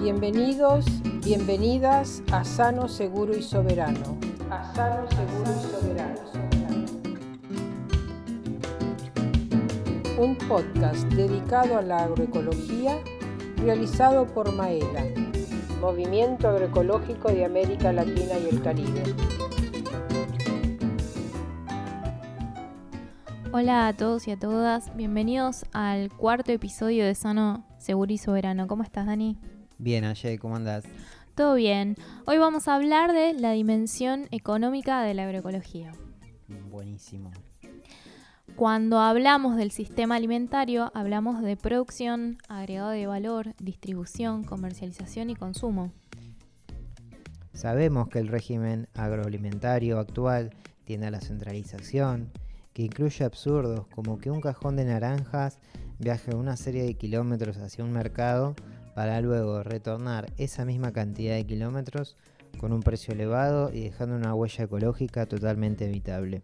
Bienvenidos, 0.00 0.86
bienvenidas 1.24 2.22
a 2.30 2.44
Sano, 2.44 2.86
Seguro 2.86 3.36
y 3.36 3.42
Soberano. 3.42 4.16
A 4.48 4.72
Sano, 4.72 5.08
Seguro 5.10 5.50
y 5.50 5.72
Soberano. 5.72 6.20
Un 10.16 10.38
podcast 10.48 11.02
dedicado 11.08 11.76
a 11.76 11.82
la 11.82 12.04
agroecología 12.04 12.96
realizado 13.56 14.24
por 14.28 14.52
Maela, 14.54 15.04
Movimiento 15.80 16.48
Agroecológico 16.48 17.32
de 17.32 17.44
América 17.44 17.92
Latina 17.92 18.38
y 18.38 18.54
el 18.54 18.62
Caribe. 18.62 19.02
Hola 23.52 23.88
a 23.88 23.92
todos 23.94 24.28
y 24.28 24.30
a 24.30 24.38
todas, 24.38 24.94
bienvenidos 24.94 25.66
al 25.72 26.12
cuarto 26.12 26.52
episodio 26.52 27.04
de 27.04 27.16
Sano, 27.16 27.64
Seguro 27.78 28.12
y 28.12 28.18
Soberano. 28.18 28.68
¿Cómo 28.68 28.84
estás, 28.84 29.06
Dani? 29.06 29.36
Bien, 29.78 30.04
Aye, 30.04 30.38
¿cómo 30.40 30.56
andás? 30.56 30.84
Todo 31.36 31.54
bien. 31.54 31.94
Hoy 32.26 32.36
vamos 32.38 32.66
a 32.66 32.74
hablar 32.74 33.12
de 33.12 33.32
la 33.32 33.52
dimensión 33.52 34.26
económica 34.32 35.02
de 35.02 35.14
la 35.14 35.22
agroecología. 35.22 35.92
Buenísimo. 36.68 37.30
Cuando 38.56 38.98
hablamos 38.98 39.56
del 39.56 39.70
sistema 39.70 40.16
alimentario, 40.16 40.90
hablamos 40.94 41.42
de 41.42 41.56
producción, 41.56 42.38
agregado 42.48 42.90
de 42.90 43.06
valor, 43.06 43.54
distribución, 43.60 44.42
comercialización 44.42 45.30
y 45.30 45.36
consumo. 45.36 45.92
Sabemos 47.52 48.08
que 48.08 48.18
el 48.18 48.26
régimen 48.26 48.88
agroalimentario 48.94 50.00
actual 50.00 50.50
tiende 50.84 51.06
a 51.06 51.12
la 51.12 51.20
centralización, 51.20 52.32
que 52.72 52.82
incluye 52.82 53.24
absurdos 53.24 53.86
como 53.94 54.18
que 54.18 54.32
un 54.32 54.40
cajón 54.40 54.74
de 54.74 54.86
naranjas 54.86 55.60
viaje 56.00 56.34
una 56.34 56.56
serie 56.56 56.84
de 56.84 56.94
kilómetros 56.94 57.58
hacia 57.58 57.84
un 57.84 57.92
mercado 57.92 58.54
para 58.98 59.20
luego 59.20 59.62
retornar 59.62 60.32
esa 60.38 60.64
misma 60.64 60.90
cantidad 60.90 61.36
de 61.36 61.46
kilómetros 61.46 62.16
con 62.58 62.72
un 62.72 62.80
precio 62.80 63.14
elevado 63.14 63.72
y 63.72 63.78
dejando 63.82 64.16
una 64.16 64.34
huella 64.34 64.64
ecológica 64.64 65.24
totalmente 65.24 65.84
evitable. 65.84 66.42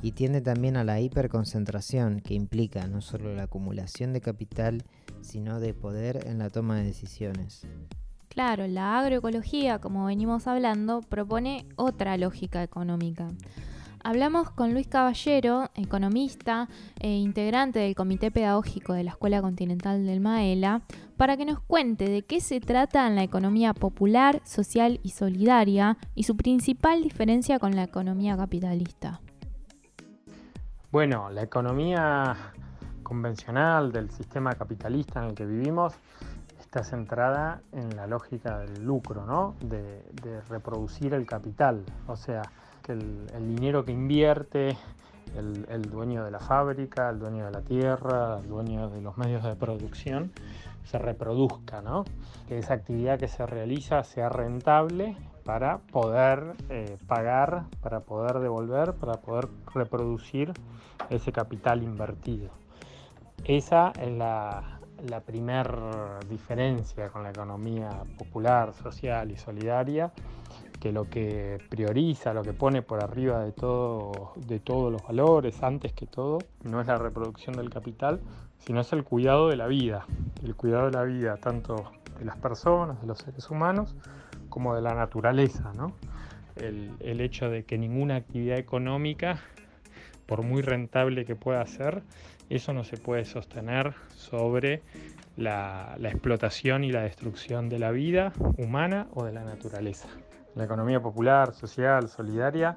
Y 0.00 0.12
tiende 0.12 0.40
también 0.40 0.76
a 0.76 0.84
la 0.84 1.00
hiperconcentración 1.00 2.20
que 2.20 2.34
implica 2.34 2.86
no 2.86 3.00
solo 3.00 3.34
la 3.34 3.42
acumulación 3.42 4.12
de 4.12 4.20
capital, 4.20 4.84
sino 5.20 5.58
de 5.58 5.74
poder 5.74 6.28
en 6.28 6.38
la 6.38 6.48
toma 6.48 6.76
de 6.76 6.84
decisiones. 6.84 7.66
Claro, 8.28 8.68
la 8.68 9.00
agroecología, 9.00 9.80
como 9.80 10.06
venimos 10.06 10.46
hablando, 10.46 11.00
propone 11.00 11.66
otra 11.74 12.16
lógica 12.18 12.62
económica. 12.62 13.26
Hablamos 14.02 14.50
con 14.50 14.72
Luis 14.72 14.88
Caballero, 14.88 15.68
economista 15.74 16.68
e 16.98 17.10
integrante 17.18 17.80
del 17.80 17.94
Comité 17.94 18.30
Pedagógico 18.30 18.94
de 18.94 19.04
la 19.04 19.10
Escuela 19.10 19.42
Continental 19.42 20.06
del 20.06 20.20
Maela, 20.20 20.80
para 21.18 21.36
que 21.36 21.44
nos 21.44 21.60
cuente 21.60 22.08
de 22.08 22.22
qué 22.22 22.40
se 22.40 22.60
trata 22.60 23.06
en 23.06 23.14
la 23.14 23.22
economía 23.22 23.74
popular, 23.74 24.40
social 24.44 25.00
y 25.02 25.10
solidaria 25.10 25.98
y 26.14 26.22
su 26.22 26.34
principal 26.34 27.02
diferencia 27.02 27.58
con 27.58 27.76
la 27.76 27.82
economía 27.82 28.38
capitalista. 28.38 29.20
Bueno, 30.90 31.28
la 31.28 31.42
economía 31.42 32.36
convencional 33.02 33.92
del 33.92 34.10
sistema 34.10 34.54
capitalista 34.54 35.20
en 35.20 35.28
el 35.28 35.34
que 35.34 35.44
vivimos 35.44 35.92
está 36.58 36.84
centrada 36.84 37.60
en 37.72 37.94
la 37.96 38.06
lógica 38.06 38.60
del 38.60 38.82
lucro, 38.82 39.26
¿no? 39.26 39.56
de, 39.60 40.02
de 40.22 40.40
reproducir 40.48 41.12
el 41.12 41.26
capital. 41.26 41.84
O 42.06 42.16
sea, 42.16 42.42
el, 42.90 43.56
dinero 43.56 43.84
que 43.84 43.92
invierte 43.92 44.76
el, 45.36 45.82
dueño 45.82 46.24
de 46.24 46.30
la 46.30 46.40
fábrica, 46.40 47.10
el 47.10 47.18
dueño 47.18 47.46
de 47.46 47.52
la 47.52 47.62
tierra, 47.62 48.38
el 48.38 48.48
dueño 48.48 48.90
de 48.90 49.00
los 49.00 49.16
medios 49.16 49.42
de 49.44 49.54
producción, 49.54 50.32
se 50.84 50.98
reproduzca, 50.98 51.82
¿no? 51.82 52.04
que 52.48 52.58
esa 52.58 52.74
actividad 52.74 53.18
que 53.18 53.28
se 53.28 53.46
realiza 53.46 54.02
sea 54.02 54.28
rentable 54.28 55.16
para 55.44 55.78
poder 55.78 56.54
eh, 56.68 56.98
pagar, 57.06 57.64
para 57.80 58.00
poder 58.00 58.40
devolver, 58.40 58.94
para 58.94 59.14
poder 59.14 59.48
reproducir 59.72 60.52
ese 61.08 61.32
capital 61.32 61.82
invertido. 61.82 62.50
Esa 63.44 63.92
es 64.00 64.10
la, 64.10 64.80
la 65.08 65.20
primera 65.20 66.20
diferencia 66.28 67.08
con 67.08 67.22
la 67.22 67.30
economía 67.30 67.90
popular, 68.18 68.74
social 68.74 69.30
y 69.30 69.36
solidaria 69.36 70.12
que 70.80 70.92
lo 70.92 71.08
que 71.08 71.58
prioriza, 71.68 72.32
lo 72.32 72.42
que 72.42 72.54
pone 72.54 72.80
por 72.80 73.04
arriba 73.04 73.44
de, 73.44 73.52
todo, 73.52 74.32
de 74.36 74.58
todos 74.58 74.90
los 74.90 75.02
valores, 75.02 75.62
antes 75.62 75.92
que 75.92 76.06
todo, 76.06 76.38
no 76.64 76.80
es 76.80 76.86
la 76.86 76.96
reproducción 76.96 77.54
del 77.54 77.68
capital, 77.68 78.20
sino 78.58 78.80
es 78.80 78.92
el 78.92 79.04
cuidado 79.04 79.48
de 79.48 79.56
la 79.56 79.66
vida. 79.66 80.06
El 80.42 80.56
cuidado 80.56 80.86
de 80.86 80.92
la 80.92 81.04
vida 81.04 81.36
tanto 81.36 81.92
de 82.18 82.24
las 82.24 82.36
personas, 82.38 83.00
de 83.00 83.06
los 83.06 83.18
seres 83.18 83.50
humanos, 83.50 83.94
como 84.48 84.74
de 84.74 84.80
la 84.80 84.94
naturaleza. 84.94 85.70
¿no? 85.74 85.92
El, 86.56 87.20
hecho 87.20 87.50
de 87.50 87.64
que 87.64 87.76
ninguna 87.76 88.16
actividad 88.16 88.58
económica, 88.58 89.38
por 90.24 90.42
muy 90.42 90.62
rentable 90.62 91.26
que 91.26 91.36
pueda 91.36 91.64
ser, 91.66 92.02
eso 92.48 92.72
no 92.72 92.84
se 92.84 92.96
puede 92.96 93.26
sostener 93.26 93.94
sobre 94.16 94.82
la 95.36 95.96
explotación 96.02 96.84
y 96.84 96.90
la 96.90 97.02
destrucción 97.02 97.68
de 97.68 97.78
la 97.78 97.90
vida 97.90 98.32
humana 98.56 99.08
o 99.14 99.24
de 99.24 99.32
la 99.32 99.44
naturaleza. 99.44 100.08
La 100.54 100.64
economía 100.64 101.00
popular, 101.00 101.54
social, 101.54 102.08
solidaria, 102.08 102.76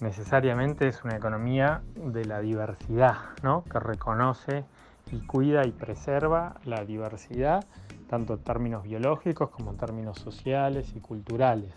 necesariamente 0.00 0.88
es 0.88 1.04
una 1.04 1.16
economía 1.16 1.82
de 1.94 2.24
la 2.24 2.40
diversidad, 2.40 3.16
¿no? 3.42 3.64
que 3.64 3.78
reconoce 3.78 4.64
y 5.12 5.20
cuida 5.20 5.66
y 5.66 5.72
preserva 5.72 6.60
la 6.64 6.84
diversidad, 6.84 7.64
tanto 8.08 8.34
en 8.34 8.40
términos 8.40 8.84
biológicos 8.84 9.50
como 9.50 9.72
en 9.72 9.76
términos 9.76 10.18
sociales 10.18 10.92
y 10.96 11.00
culturales. 11.00 11.74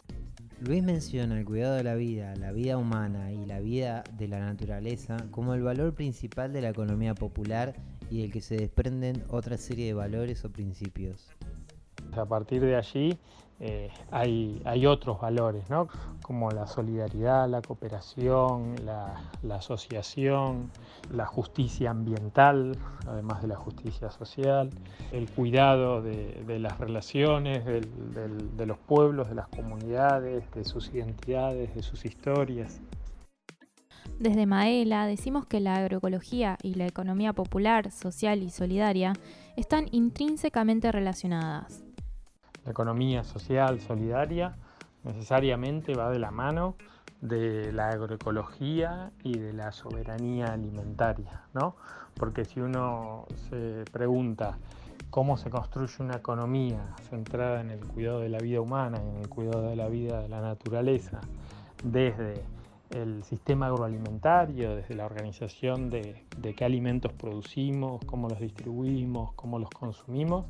Luis 0.60 0.82
menciona 0.82 1.38
el 1.38 1.46
cuidado 1.46 1.76
de 1.76 1.84
la 1.84 1.94
vida, 1.94 2.36
la 2.36 2.52
vida 2.52 2.78
humana 2.78 3.32
y 3.32 3.46
la 3.46 3.60
vida 3.60 4.04
de 4.14 4.28
la 4.28 4.40
naturaleza 4.40 5.18
como 5.30 5.54
el 5.54 5.62
valor 5.62 5.94
principal 5.94 6.52
de 6.52 6.62
la 6.62 6.70
economía 6.70 7.14
popular 7.14 7.76
y 8.10 8.22
del 8.22 8.32
que 8.32 8.42
se 8.42 8.56
desprenden 8.56 9.24
otra 9.30 9.58
serie 9.58 9.86
de 9.86 9.94
valores 9.94 10.44
o 10.46 10.52
principios. 10.52 11.30
A 12.14 12.26
partir 12.26 12.62
de 12.62 12.76
allí 12.76 13.20
eh, 13.60 13.90
hay, 14.12 14.86
otros 14.86 15.20
valores, 15.20 15.68
¿no? 15.70 15.88
como 16.22 16.52
la 16.52 16.68
solidaridad, 16.68 17.50
la 17.50 17.62
cooperación, 17.62 18.76
la, 18.86 19.56
asociación, 19.56 20.70
la 21.12 21.26
justicia 21.26 21.90
ambiental, 21.90 22.78
además 23.08 23.42
de 23.42 23.48
la 23.48 23.56
justicia 23.56 24.12
social, 24.12 24.70
el 25.12 25.28
cuidado 25.30 26.04
de, 26.04 26.60
las 26.60 26.78
relaciones 26.78 27.66
de 27.66 28.66
los 28.66 28.78
pueblos, 28.78 29.30
de 29.30 29.36
las 29.36 29.48
comunidades, 29.48 30.50
de 30.52 30.64
sus 30.64 30.94
identidades, 30.94 31.74
de 31.74 31.82
sus 31.82 32.06
historias. 32.06 32.80
Desde 34.20 34.46
Maela 34.46 35.06
decimos 35.06 35.46
que 35.46 35.60
la 35.60 35.76
agroecología 35.76 36.58
y 36.64 36.76
la 36.76 36.88
economía 36.88 37.34
popular, 37.34 37.92
social 37.92 38.42
y 38.42 38.50
solidaria 38.50 39.14
están 39.56 39.88
intrínsecamente 39.92 40.92
relacionadas. 40.92 41.87
La 42.68 42.72
economía 42.72 43.24
social 43.24 43.80
solidaria 43.80 44.58
necesariamente 45.06 45.96
va 45.96 46.12
de 46.12 46.20
la 46.20 46.32
mano 46.32 46.76
de 47.22 47.72
la 47.72 47.92
agroecología 47.92 49.14
y 49.24 49.38
de 49.38 49.54
la 49.54 49.72
soberanía 49.72 50.52
alimentaria, 50.52 51.44
¿no? 51.54 51.78
Porque 52.18 52.44
si 52.44 52.60
uno 52.60 53.26
se 53.50 53.86
pregunta 53.90 54.58
cómo 55.10 55.38
se 55.38 55.50
construye 55.50 55.96
una 56.00 56.18
economía 56.18 56.94
centrada 57.10 57.62
en 57.62 57.70
el 57.70 57.80
cuidado 57.88 58.20
de 58.20 58.28
la 58.28 58.40
vida 58.40 58.60
humana 58.60 59.00
y 59.02 59.08
en 59.08 59.16
el 59.16 59.30
cuidado 59.30 59.70
de 59.70 59.78
la 59.78 59.88
vida 59.88 60.20
de 60.20 60.28
la 60.28 60.42
naturaleza, 60.42 61.22
desde 61.86 62.44
el 62.92 63.24
sistema 63.24 63.68
agroalimentario, 63.68 64.76
desde 64.76 64.96
la 64.96 65.06
organización 65.06 65.90
de, 65.90 66.26
qué 66.56 66.66
alimentos 66.66 67.12
producimos, 67.14 68.04
cómo 68.06 68.30
los 68.30 68.40
distribuimos, 68.40 69.34
cómo 69.34 69.60
los 69.60 69.70
consumimos, 69.70 70.46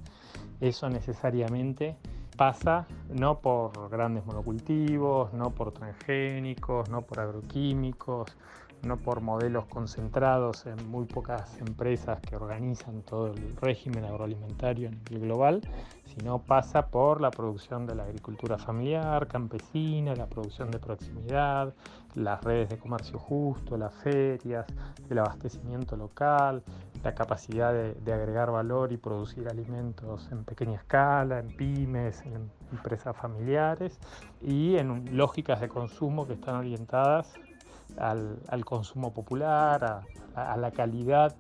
eso 0.61 0.89
necesariamente 0.89 1.95
pasa 2.35 2.85
no 3.09 3.39
por 3.39 3.89
grandes 3.89 4.25
monocultivos, 4.25 5.33
no 5.33 5.51
por 5.51 5.71
transgénicos, 5.71 6.89
no 6.89 7.01
por 7.01 7.19
agroquímicos, 7.19 8.37
no 8.83 8.97
por 8.97 9.21
modelos 9.21 9.65
concentrados 9.65 10.65
en 10.65 10.89
muy 10.89 11.05
pocas 11.05 11.59
empresas 11.59 12.19
que 12.21 12.35
organizan 12.35 13.01
todo 13.01 13.27
el 13.27 13.55
régimen 13.57 14.05
agroalimentario 14.05 14.89
en 14.89 15.01
el 15.11 15.19
global, 15.21 15.61
sino 16.05 16.39
pasa 16.39 16.87
por 16.87 17.21
la 17.21 17.31
producción 17.31 17.85
de 17.85 17.95
la 17.95 18.03
agricultura 18.03 18.57
familiar, 18.57 19.27
campesina, 19.27 20.15
la 20.15 20.27
producción 20.27 20.71
de 20.71 20.79
proximidad, 20.79 21.73
las 22.15 22.43
redes 22.43 22.69
de 22.69 22.77
comercio 22.77 23.19
justo, 23.19 23.77
las 23.77 23.93
ferias, 23.93 24.65
el 25.09 25.19
abastecimiento 25.19 25.95
local, 25.95 26.63
la 27.03 27.13
capacidad 27.13 27.73
de, 27.73 28.13
agregar 28.13 28.51
valor 28.51 28.91
y 28.91 28.97
producir 28.97 29.47
alimentos 29.47 30.27
en 30.31 30.43
pequeña 30.43 30.77
escala, 30.77 31.39
en 31.39 31.55
pymes, 31.55 32.21
en 32.25 32.49
empresas 32.71 33.15
familiares 33.15 33.99
y 34.41 34.75
en 34.77 35.15
lógicas 35.15 35.61
de 35.61 35.69
consumo 35.69 36.25
que 36.25 36.33
están 36.33 36.55
orientadas 36.55 37.33
al, 37.97 38.65
consumo 38.65 39.13
popular, 39.13 40.03
a, 40.35 40.57
la 40.57 40.71
calidad 40.71 41.35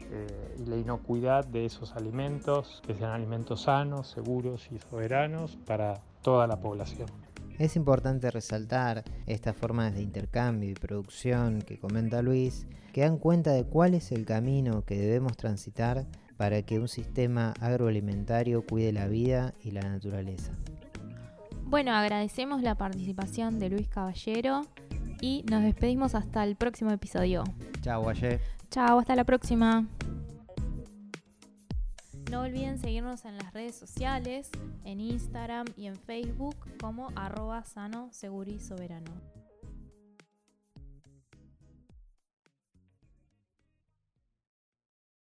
eh, 0.00 0.56
y 0.58 0.66
la 0.66 0.76
inocuidad 0.76 1.44
de 1.44 1.64
esos 1.64 1.94
alimentos, 1.94 2.82
que 2.86 2.94
sean 2.94 3.12
alimentos 3.12 3.62
sanos, 3.62 4.08
seguros 4.08 4.68
y 4.70 4.78
soberanos 4.78 5.56
para 5.66 6.00
toda 6.22 6.46
la 6.46 6.60
población. 6.60 7.08
Es 7.58 7.76
importante 7.76 8.30
resaltar 8.30 9.04
estas 9.26 9.56
formas 9.56 9.94
de 9.94 10.02
intercambio 10.02 10.70
y 10.70 10.74
producción 10.74 11.62
que 11.62 11.78
comenta 11.78 12.22
Luis, 12.22 12.66
que 12.92 13.02
dan 13.02 13.18
cuenta 13.18 13.52
de 13.52 13.64
cuál 13.64 13.94
es 13.94 14.12
el 14.12 14.24
camino 14.24 14.84
que 14.84 14.98
debemos 14.98 15.36
transitar 15.36 16.06
para 16.36 16.62
que 16.62 16.78
un 16.78 16.88
sistema 16.88 17.54
agroalimentario 17.60 18.66
cuide 18.66 18.92
la 18.92 19.06
vida 19.06 19.54
y 19.62 19.70
la 19.70 19.82
naturaleza. 19.82 20.52
Bueno, 21.64 21.92
agradecemos 21.92 22.62
la 22.62 22.74
participación 22.74 23.58
de 23.58 23.70
Luis 23.70 23.88
Caballero 23.88 24.62
y 25.22 25.44
nos 25.48 25.62
despedimos 25.62 26.14
hasta 26.14 26.44
el 26.44 26.56
próximo 26.56 26.90
episodio. 26.90 27.44
Chao, 27.80 28.06
ayer. 28.08 28.40
Chao, 28.70 28.98
hasta 28.98 29.16
la 29.16 29.24
próxima. 29.24 29.86
No 32.30 32.40
olviden 32.40 32.78
seguirnos 32.78 33.24
en 33.24 33.36
las 33.38 33.52
redes 33.54 33.76
sociales, 33.76 34.50
en 34.84 35.00
Instagram 35.00 35.66
y 35.76 35.86
en 35.86 35.96
Facebook 35.96 36.56
como 36.80 37.10
arroba 37.14 37.62
sano, 37.64 38.08
seguro 38.10 38.50
y 38.50 38.58
soberano. 38.58 39.10